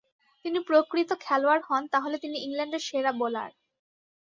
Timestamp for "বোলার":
3.19-3.51